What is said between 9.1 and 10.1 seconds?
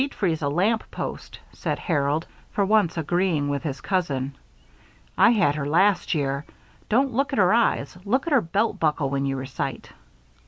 when you recite."